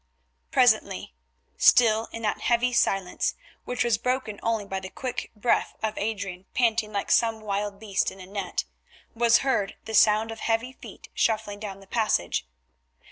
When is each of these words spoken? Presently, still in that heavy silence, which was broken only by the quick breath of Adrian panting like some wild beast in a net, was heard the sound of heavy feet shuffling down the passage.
Presently, 0.49 1.13
still 1.57 2.09
in 2.11 2.23
that 2.23 2.41
heavy 2.41 2.73
silence, 2.73 3.35
which 3.65 3.83
was 3.83 3.99
broken 3.99 4.39
only 4.41 4.65
by 4.65 4.79
the 4.79 4.89
quick 4.89 5.29
breath 5.35 5.75
of 5.83 5.95
Adrian 5.95 6.47
panting 6.55 6.91
like 6.91 7.11
some 7.11 7.39
wild 7.39 7.79
beast 7.79 8.09
in 8.09 8.19
a 8.19 8.25
net, 8.25 8.63
was 9.13 9.37
heard 9.45 9.75
the 9.85 9.93
sound 9.93 10.31
of 10.31 10.39
heavy 10.39 10.71
feet 10.71 11.09
shuffling 11.13 11.59
down 11.59 11.81
the 11.81 11.85
passage. 11.87 12.47